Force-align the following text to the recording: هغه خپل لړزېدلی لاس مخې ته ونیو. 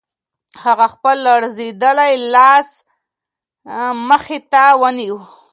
هغه 0.63 0.85
خپل 0.93 1.15
لړزېدلی 1.27 2.13
لاس 2.33 2.69
مخې 4.09 4.39
ته 4.51 4.63
ونیو. 4.81 5.17